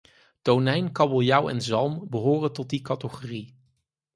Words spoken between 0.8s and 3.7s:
kabeljauw en zalm behoren tot die categorie.